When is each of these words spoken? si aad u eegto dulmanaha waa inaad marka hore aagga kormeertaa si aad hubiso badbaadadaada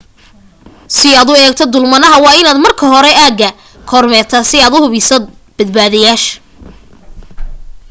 si 0.95 1.07
aad 1.19 1.27
u 1.33 1.39
eegto 1.43 1.63
dulmanaha 1.73 2.17
waa 2.23 2.37
inaad 2.41 2.59
marka 2.65 2.85
hore 2.93 3.11
aagga 3.23 3.49
kormeertaa 3.89 4.47
si 4.49 4.57
aad 4.65 4.75
hubiso 4.83 5.15
badbaadadaada 5.55 6.35